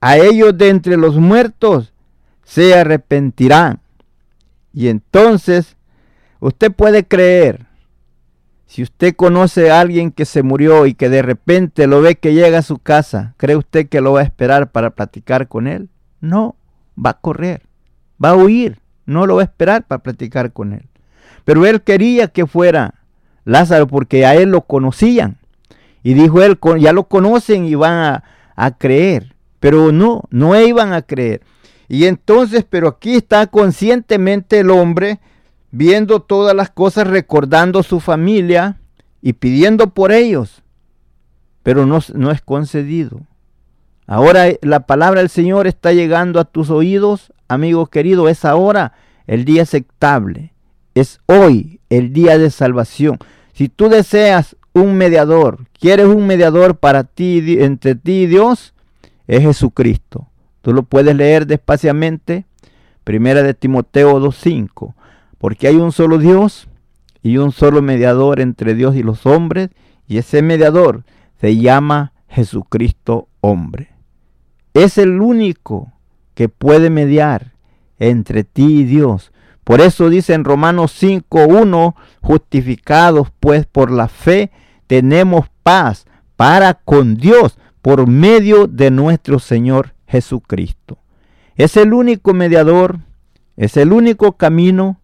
a 0.02 0.18
ellos 0.18 0.58
de 0.58 0.68
entre 0.68 0.98
los 0.98 1.16
muertos, 1.16 1.94
se 2.44 2.76
arrepentirán. 2.76 3.80
Y 4.74 4.90
entonces 4.90 5.78
usted 6.42 6.74
puede 6.74 7.06
creer, 7.06 7.68
si 8.66 8.84
usted 8.84 9.16
conoce 9.16 9.72
a 9.72 9.80
alguien 9.80 10.12
que 10.12 10.26
se 10.26 10.44
murió 10.44 10.88
y 10.88 10.94
que 10.94 11.08
de 11.08 11.22
repente 11.22 11.88
lo 11.88 12.02
ve 12.02 12.16
que 12.16 12.34
llega 12.34 12.58
a 12.58 12.64
su 12.64 12.80
casa, 12.80 13.36
¿cree 13.38 13.56
usted 13.56 13.88
que 13.88 14.02
lo 14.02 14.12
va 14.12 14.20
a 14.20 14.24
esperar 14.24 14.74
para 14.74 14.90
platicar 14.90 15.48
con 15.48 15.68
él? 15.68 15.88
No, 16.20 16.58
va 16.98 17.12
a 17.12 17.20
correr, 17.22 17.62
va 18.22 18.32
a 18.32 18.36
huir, 18.36 18.82
no 19.06 19.26
lo 19.26 19.38
va 19.38 19.44
a 19.44 19.46
esperar 19.46 19.88
para 19.88 20.04
platicar 20.04 20.52
con 20.52 20.74
él. 20.74 20.90
Pero 21.46 21.66
él 21.66 21.82
quería 21.82 22.28
que 22.28 22.46
fuera 22.46 22.96
Lázaro 23.46 23.88
porque 23.88 24.26
a 24.26 24.36
él 24.36 24.50
lo 24.50 24.62
conocían. 24.62 25.38
Y 26.04 26.14
dijo 26.14 26.42
él, 26.42 26.58
ya 26.80 26.94
lo 26.94 27.06
conocen 27.06 27.66
y 27.66 27.76
van 27.76 28.22
a, 28.56 28.72
creer. 28.78 29.36
Pero 29.60 29.92
no, 29.92 30.24
no 30.30 30.60
iban 30.60 30.94
a 30.94 31.02
creer. 31.02 31.42
Y 31.88 32.06
entonces, 32.06 32.66
pero 32.70 32.90
aquí 32.90 33.16
está 33.16 33.48
conscientemente 33.48 34.60
el 34.60 34.70
hombre 34.70 35.20
viendo 35.72 36.22
todas 36.22 36.56
las 36.56 36.70
cosas, 36.70 37.08
recordando 37.08 37.84
su 37.84 38.00
familia 38.00 38.78
y 39.22 39.34
pidiendo 39.34 39.94
por 39.94 40.12
ellos. 40.12 40.62
Pero 41.64 41.86
no, 41.86 42.00
no 42.14 42.32
es 42.32 42.42
concedido. 42.42 43.22
Ahora 44.06 44.48
la 44.62 44.82
palabra 44.82 45.22
del 45.22 45.30
Señor 45.30 45.68
está 45.68 45.94
llegando 45.94 46.40
a 46.40 46.46
tus 46.46 46.70
oídos, 46.70 47.32
amigo 47.48 47.88
querido. 47.88 48.28
Es 48.28 48.44
ahora 48.44 48.94
el 49.28 49.46
día 49.46 49.64
aceptable. 49.64 50.54
Es 50.94 51.20
hoy 51.26 51.80
el 51.98 52.14
día 52.14 52.38
de 52.38 52.50
salvación. 52.50 53.18
Si 53.54 53.70
tú 53.70 53.90
deseas 53.90 54.56
un 54.74 54.96
mediador, 54.96 55.68
quieres 55.80 56.08
un 56.08 56.26
mediador 56.26 56.78
para 56.78 57.04
ti, 57.04 57.58
entre 57.60 57.96
ti 57.96 58.24
y 58.24 58.28
Dios, 58.28 58.74
es 59.28 59.42
Jesucristo. 59.42 60.28
Tú 60.62 60.74
lo 60.74 60.84
puedes 60.84 61.16
leer 61.16 61.46
despaciamente. 61.46 62.46
Primera 63.04 63.44
de 63.44 63.54
Timoteo 63.54 64.20
2.5. 64.20 64.94
Porque 65.38 65.68
hay 65.68 65.76
un 65.76 65.92
solo 65.92 66.18
Dios 66.18 66.70
y 67.22 67.38
un 67.38 67.52
solo 67.52 67.82
mediador 67.82 68.40
entre 68.40 68.74
Dios 68.74 68.96
y 68.96 69.04
los 69.04 69.26
hombres. 69.26 69.70
Y 70.08 70.18
ese 70.18 70.42
mediador 70.42 71.04
se 71.40 71.58
llama 71.58 72.14
Jesucristo 72.30 73.28
hombre. 73.42 73.90
Es 74.74 74.98
el 74.98 75.20
único 75.20 75.92
que 76.34 76.48
puede 76.48 76.90
mediar 76.90 77.52
entre 78.00 78.46
ti 78.46 78.80
y 78.80 78.84
Dios. 78.86 79.33
Por 79.64 79.82
eso 79.82 80.10
dice 80.10 80.34
en 80.34 80.44
Romanos 80.44 81.02
5.1, 81.02 81.96
justificados 82.22 83.30
pues 83.40 83.66
por 83.66 83.92
la 83.92 84.08
fe, 84.08 84.52
tenemos 84.88 85.48
paz 85.64 86.06
para 86.36 86.74
con 86.74 87.16
Dios 87.16 87.58
por 87.82 88.08
medio 88.08 88.68
de 88.68 88.92
nuestro 88.92 89.40
Señor 89.40 89.94
Jesucristo. 90.08 90.98
Es 91.56 91.78
el 91.78 91.94
único 91.94 92.34
mediador, 92.34 93.00
es 93.56 93.78
el 93.78 93.94
único 93.94 94.34
camino, 94.34 95.00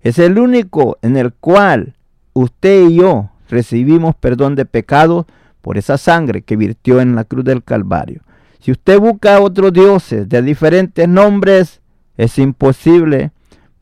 es 0.00 0.18
el 0.18 0.38
único 0.38 0.98
en 1.02 1.16
el 1.16 1.32
cual 1.32 1.94
usted 2.32 2.88
y 2.88 2.96
yo 2.96 3.30
recibimos 3.48 4.14
perdón 4.16 4.54
de 4.56 4.64
pecados 4.64 5.26
por 5.60 5.78
esa 5.78 5.96
sangre 5.96 6.42
que 6.42 6.56
virtió 6.56 7.00
en 7.00 7.14
la 7.14 7.24
cruz 7.24 7.44
del 7.44 7.62
Calvario. 7.62 8.22
Si 8.60 8.72
usted 8.72 8.98
busca 8.98 9.40
otros 9.40 9.72
dioses 9.72 10.28
de 10.28 10.42
diferentes 10.42 11.08
nombres, 11.08 11.80
es 12.16 12.38
imposible 12.38 13.30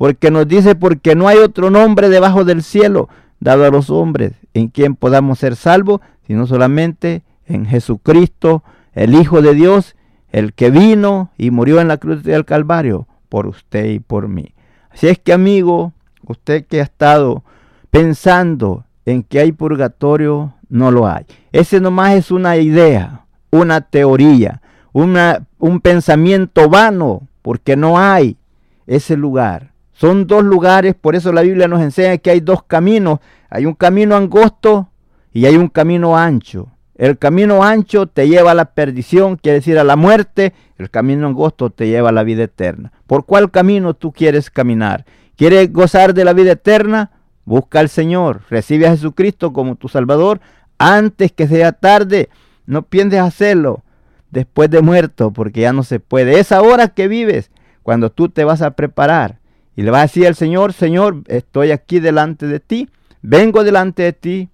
porque 0.00 0.30
nos 0.30 0.48
dice, 0.48 0.76
porque 0.76 1.14
no 1.14 1.28
hay 1.28 1.36
otro 1.36 1.68
nombre 1.68 2.08
debajo 2.08 2.46
del 2.46 2.62
cielo 2.62 3.10
dado 3.38 3.66
a 3.66 3.70
los 3.70 3.90
hombres 3.90 4.32
en 4.54 4.68
quien 4.68 4.96
podamos 4.96 5.40
ser 5.40 5.56
salvos, 5.56 6.00
sino 6.26 6.46
solamente 6.46 7.22
en 7.44 7.66
Jesucristo, 7.66 8.64
el 8.94 9.14
Hijo 9.14 9.42
de 9.42 9.52
Dios, 9.52 9.96
el 10.32 10.54
que 10.54 10.70
vino 10.70 11.32
y 11.36 11.50
murió 11.50 11.82
en 11.82 11.88
la 11.88 11.98
cruz 11.98 12.22
del 12.22 12.46
Calvario 12.46 13.08
por 13.28 13.46
usted 13.46 13.90
y 13.90 13.98
por 13.98 14.28
mí. 14.28 14.54
Así 14.88 15.06
es 15.06 15.18
que 15.18 15.34
amigo, 15.34 15.92
usted 16.26 16.64
que 16.64 16.80
ha 16.80 16.84
estado 16.84 17.44
pensando 17.90 18.86
en 19.04 19.22
que 19.22 19.40
hay 19.40 19.52
purgatorio, 19.52 20.54
no 20.70 20.90
lo 20.90 21.08
hay. 21.08 21.26
Ese 21.52 21.78
nomás 21.78 22.14
es 22.14 22.30
una 22.30 22.56
idea, 22.56 23.26
una 23.50 23.82
teoría, 23.82 24.62
una, 24.94 25.46
un 25.58 25.82
pensamiento 25.82 26.70
vano, 26.70 27.28
porque 27.42 27.76
no 27.76 27.98
hay 27.98 28.38
ese 28.86 29.14
lugar. 29.14 29.70
Son 30.00 30.26
dos 30.26 30.42
lugares, 30.42 30.94
por 30.98 31.14
eso 31.14 31.30
la 31.30 31.42
Biblia 31.42 31.68
nos 31.68 31.82
enseña 31.82 32.16
que 32.16 32.30
hay 32.30 32.40
dos 32.40 32.62
caminos. 32.62 33.18
Hay 33.50 33.66
un 33.66 33.74
camino 33.74 34.16
angosto 34.16 34.88
y 35.30 35.44
hay 35.44 35.58
un 35.58 35.68
camino 35.68 36.16
ancho. 36.16 36.68
El 36.94 37.18
camino 37.18 37.62
ancho 37.62 38.06
te 38.06 38.26
lleva 38.26 38.52
a 38.52 38.54
la 38.54 38.72
perdición, 38.72 39.36
quiere 39.36 39.58
decir 39.58 39.78
a 39.78 39.84
la 39.84 39.96
muerte. 39.96 40.54
El 40.78 40.88
camino 40.88 41.26
angosto 41.26 41.68
te 41.68 41.88
lleva 41.88 42.08
a 42.08 42.12
la 42.12 42.22
vida 42.22 42.44
eterna. 42.44 42.92
¿Por 43.06 43.26
cuál 43.26 43.50
camino 43.50 43.92
tú 43.92 44.10
quieres 44.10 44.48
caminar? 44.48 45.04
¿Quieres 45.36 45.70
gozar 45.70 46.14
de 46.14 46.24
la 46.24 46.32
vida 46.32 46.52
eterna? 46.52 47.10
Busca 47.44 47.80
al 47.80 47.90
Señor. 47.90 48.40
Recibe 48.48 48.86
a 48.86 48.92
Jesucristo 48.92 49.52
como 49.52 49.74
tu 49.76 49.90
Salvador 49.90 50.40
antes 50.78 51.30
que 51.30 51.46
sea 51.46 51.72
tarde. 51.72 52.30
No 52.64 52.80
pienses 52.80 53.20
hacerlo 53.20 53.82
después 54.30 54.70
de 54.70 54.80
muerto, 54.80 55.30
porque 55.30 55.60
ya 55.60 55.74
no 55.74 55.82
se 55.82 56.00
puede. 56.00 56.40
Es 56.40 56.52
ahora 56.52 56.88
que 56.88 57.06
vives, 57.06 57.50
cuando 57.82 58.10
tú 58.10 58.30
te 58.30 58.44
vas 58.44 58.62
a 58.62 58.70
preparar 58.70 59.39
y 59.76 59.82
le 59.82 59.90
va 59.90 59.98
a 59.98 60.02
decir 60.02 60.26
al 60.26 60.34
Señor, 60.34 60.72
Señor, 60.72 61.22
estoy 61.26 61.70
aquí 61.70 62.00
delante 62.00 62.46
de 62.46 62.60
ti, 62.60 62.88
vengo 63.22 63.64
delante 63.64 64.02
de 64.02 64.12
ti 64.12 64.48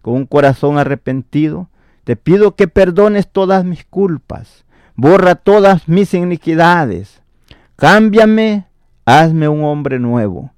con 0.00 0.14
un 0.14 0.26
corazón 0.26 0.78
arrepentido. 0.78 1.68
Te 2.04 2.16
pido 2.16 2.56
que 2.56 2.66
perdones 2.66 3.28
todas 3.30 3.64
mis 3.64 3.84
culpas, 3.84 4.64
borra 4.96 5.36
todas 5.36 5.88
mis 5.88 6.14
iniquidades, 6.14 7.22
cámbiame, 7.76 8.66
hazme 9.04 9.48
un 9.48 9.62
hombre 9.64 10.00
nuevo. 10.00 10.50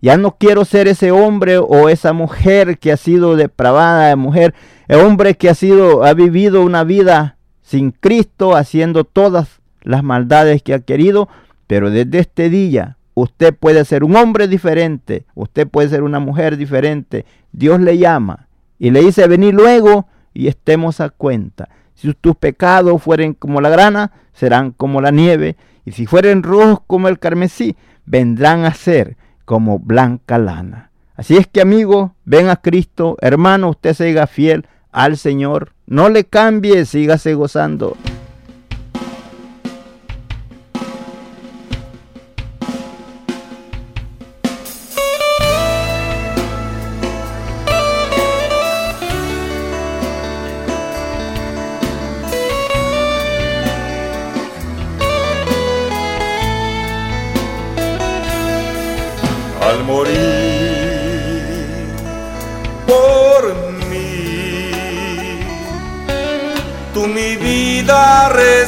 Ya 0.00 0.16
no 0.16 0.36
quiero 0.38 0.64
ser 0.64 0.88
ese 0.88 1.10
hombre 1.10 1.58
o 1.58 1.88
esa 1.88 2.12
mujer 2.12 2.78
que 2.78 2.92
ha 2.92 2.96
sido 2.96 3.36
depravada, 3.36 4.14
mujer, 4.16 4.54
el 4.88 5.00
hombre 5.00 5.34
que 5.34 5.50
ha 5.50 5.54
sido, 5.54 6.04
ha 6.04 6.14
vivido 6.14 6.62
una 6.62 6.84
vida 6.84 7.36
sin 7.62 7.90
Cristo, 7.90 8.56
haciendo 8.56 9.04
todas 9.04 9.60
las 9.82 10.02
maldades 10.02 10.62
que 10.62 10.72
ha 10.72 10.78
querido, 10.78 11.28
pero 11.66 11.90
desde 11.90 12.20
este 12.20 12.48
día 12.48 12.95
Usted 13.18 13.54
puede 13.54 13.86
ser 13.86 14.04
un 14.04 14.14
hombre 14.14 14.46
diferente, 14.46 15.24
usted 15.34 15.66
puede 15.66 15.88
ser 15.88 16.02
una 16.02 16.18
mujer 16.18 16.58
diferente. 16.58 17.24
Dios 17.50 17.80
le 17.80 17.96
llama 17.96 18.46
y 18.78 18.90
le 18.90 19.00
dice, 19.00 19.26
venir 19.26 19.54
luego 19.54 20.06
y 20.34 20.48
estemos 20.48 21.00
a 21.00 21.08
cuenta. 21.08 21.70
Si 21.94 22.12
tus 22.12 22.36
pecados 22.36 23.02
fueren 23.02 23.32
como 23.32 23.62
la 23.62 23.70
grana, 23.70 24.12
serán 24.34 24.70
como 24.70 25.00
la 25.00 25.12
nieve. 25.12 25.56
Y 25.86 25.92
si 25.92 26.04
fueren 26.04 26.42
rojos 26.42 26.80
como 26.86 27.08
el 27.08 27.18
carmesí, 27.18 27.74
vendrán 28.04 28.66
a 28.66 28.74
ser 28.74 29.16
como 29.46 29.78
blanca 29.78 30.36
lana. 30.36 30.90
Así 31.14 31.38
es 31.38 31.46
que 31.46 31.62
amigo, 31.62 32.14
ven 32.26 32.50
a 32.50 32.56
Cristo, 32.56 33.16
hermano, 33.22 33.70
usted 33.70 33.94
siga 33.94 34.26
fiel 34.26 34.66
al 34.92 35.16
Señor. 35.16 35.72
No 35.86 36.10
le 36.10 36.24
cambie, 36.24 36.84
sígase 36.84 37.32
gozando. 37.32 37.96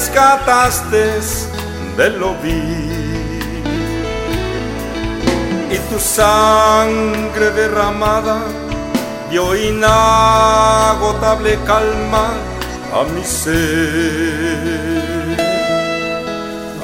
Rescataste 0.09 1.21
de 1.97 2.11
lo 2.11 2.35
y 5.71 5.79
tu 5.91 5.99
sangre 5.99 7.51
derramada 7.51 8.39
dio 9.31 9.55
inagotable 9.55 9.99
calma 11.67 12.31
a 12.95 13.05
mi 13.13 13.25
ser. 13.25 13.59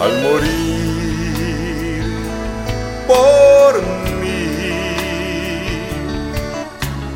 Al 0.03 0.13
morir 0.23 2.05
por 3.07 3.73
mí 4.21 4.49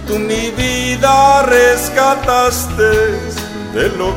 tú 0.07 0.18
mi 0.18 0.51
vida 0.53 1.42
rescataste 1.42 2.92
de 3.75 3.88
lo 3.99 4.12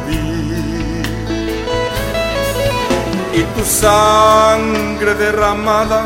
y 3.41 3.43
tu 3.55 3.65
sangre 3.65 5.15
derramada 5.15 6.05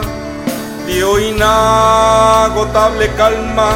dio 0.87 1.19
inagotable 1.19 3.07
calma 3.15 3.71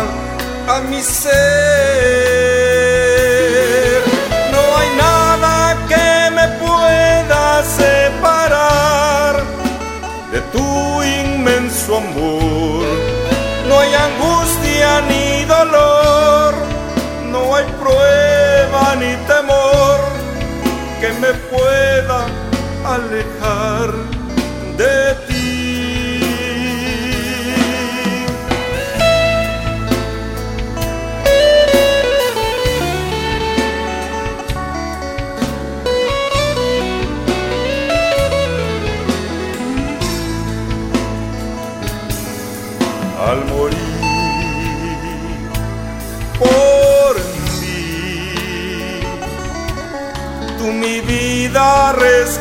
a 0.67 0.79
mi 0.89 1.01
ser. 1.01 1.27
No 4.53 4.61
hay 4.77 4.89
nada 5.05 5.77
que 5.91 6.07
me 6.37 6.47
pueda 6.63 7.43
separar 7.81 9.33
de 10.31 10.39
tu 10.53 11.03
inmenso 11.03 11.97
amor. 11.97 12.85
No 13.67 13.73
hay 13.81 13.93
angustia 14.07 14.89
ni 15.09 15.43
dolor, 15.45 16.53
no 17.33 17.55
hay 17.55 17.65
prueba 17.81 18.83
ni 19.01 19.11
temor 19.27 19.99
que 21.01 21.09
me 21.21 21.31
pueda 21.51 22.38
alejar 22.95 23.91
de 24.77 25.15
ti. 25.27 25.28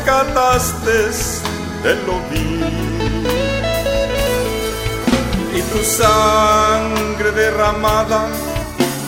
Rescataste 0.09 0.99
de 1.83 1.93
lo 2.05 2.15
vil 2.29 2.63
y 5.53 5.61
tu 5.71 5.79
sangre 5.83 7.31
derramada 7.31 8.27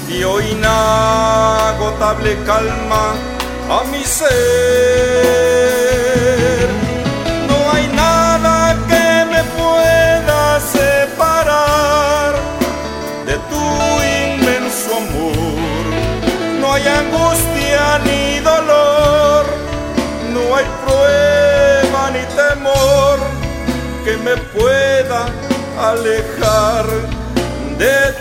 dio 0.07 0.39
inagotable 0.39 2.31
calma 2.45 3.15
a 3.69 3.83
mi 3.91 4.03
ser. 4.03 4.29
No 7.49 7.57
hay 7.71 7.87
nada 8.03 8.75
que 8.89 9.25
me 9.31 9.41
pueda 9.59 10.59
separar 10.59 12.31
de 13.25 13.35
tu 13.49 13.63
inmenso 14.19 14.89
amor. 14.97 15.57
No 16.59 16.65
hay 16.73 16.85
angustia 16.87 17.83
ni 18.05 18.21
dolor, 18.39 18.50
hay 20.61 20.67
prueba 20.85 22.11
ni 22.11 22.23
temor 22.35 23.19
que 24.05 24.17
me 24.17 24.37
pueda 24.37 25.25
alejar 25.79 26.85
de 27.77 28.11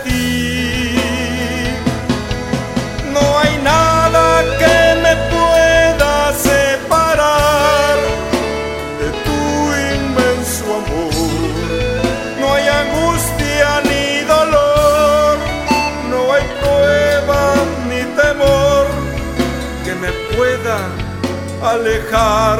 Alejar 21.61 22.59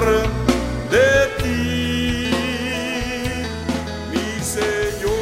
de 0.91 1.27
ti, 1.41 2.29
mi 4.11 4.43
Señor. 4.43 5.17